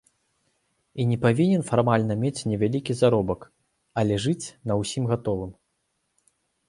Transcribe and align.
І 1.01 1.03
не 1.09 1.17
павінен 1.25 1.63
фармальна 1.71 2.13
мець 2.25 2.45
невялікі 2.51 2.95
заробак, 3.03 3.45
але 4.03 4.13
жыць 4.25 4.51
на 4.73 4.79
ўсім 4.81 5.03
гатовым. 5.13 5.51